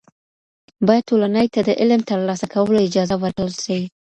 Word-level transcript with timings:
باید 0.87 1.07
ټولني 1.09 1.45
ته 1.53 1.59
د 1.67 1.69
علم 1.81 2.01
تر 2.09 2.19
لاسه 2.27 2.45
کولو 2.53 2.85
اجازه 2.87 3.15
ورکړل 3.19 3.53
سي. 3.63 3.79